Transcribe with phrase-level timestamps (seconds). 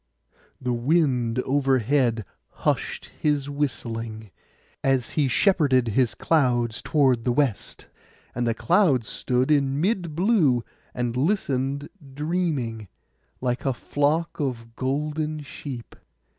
[0.59, 2.25] The Wind overhead
[2.65, 4.31] hushed his whistling,
[4.83, 7.85] as he shepherded his clouds toward the west;
[8.33, 10.63] and the clouds stood in mid blue,
[10.95, 12.87] and listened dreaming,
[13.41, 15.95] like a flock of golden sheep.